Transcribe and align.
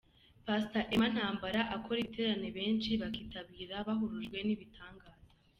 Pastor 0.45 0.83
Emma 0.93 1.07
Ntambara 1.13 1.61
akora 1.75 1.97
ibiterane 2.01 2.47
benshi 2.57 2.91
bakitabira 3.01 3.75
bahurujwe 3.87 4.37
n'ibitangaza. 4.43 5.29